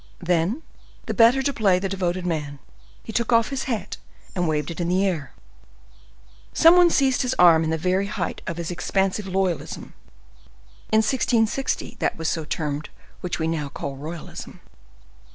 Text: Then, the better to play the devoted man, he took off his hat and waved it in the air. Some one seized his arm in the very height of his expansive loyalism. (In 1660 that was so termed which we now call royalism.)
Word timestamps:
Then, 0.23 0.63
the 1.05 1.13
better 1.13 1.43
to 1.43 1.53
play 1.53 1.77
the 1.77 1.87
devoted 1.87 2.25
man, 2.25 2.57
he 3.03 3.13
took 3.13 3.31
off 3.31 3.49
his 3.51 3.65
hat 3.65 3.97
and 4.35 4.47
waved 4.47 4.71
it 4.71 4.81
in 4.81 4.87
the 4.87 5.05
air. 5.05 5.33
Some 6.53 6.75
one 6.75 6.89
seized 6.89 7.21
his 7.21 7.35
arm 7.35 7.63
in 7.63 7.69
the 7.69 7.77
very 7.77 8.07
height 8.07 8.41
of 8.47 8.57
his 8.57 8.71
expansive 8.71 9.27
loyalism. 9.27 9.93
(In 10.91 11.05
1660 11.05 11.97
that 11.99 12.17
was 12.17 12.27
so 12.27 12.45
termed 12.45 12.89
which 13.19 13.37
we 13.37 13.47
now 13.47 13.69
call 13.69 13.95
royalism.) 13.95 14.59